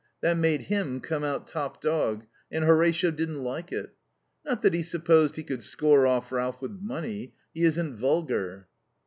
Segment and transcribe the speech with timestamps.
[0.21, 3.93] That made him come out top dog, and Horatio didn't like it.
[4.43, 7.35] Not that he supposed he could score off Ralph with money.
[7.53, 8.67] He isn't vulgar."